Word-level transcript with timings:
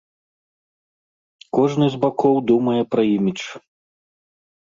Кожны 1.57 1.85
з 1.95 2.01
бакоў 2.05 2.35
думае 2.51 2.79
пра 2.95 3.01
імідж. 3.15 3.43